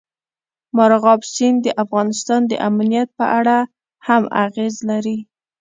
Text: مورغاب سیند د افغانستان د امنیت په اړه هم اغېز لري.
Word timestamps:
مورغاب 0.75 1.21
سیند 1.33 1.59
د 1.63 1.67
افغانستان 1.83 2.41
د 2.47 2.53
امنیت 2.69 3.09
په 3.19 3.25
اړه 3.37 3.57
هم 4.07 4.23
اغېز 4.45 4.75
لري. 4.89 5.17